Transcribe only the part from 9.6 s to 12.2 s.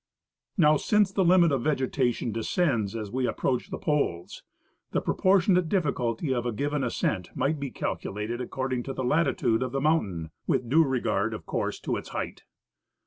of the mountain, with due regard, of course, to its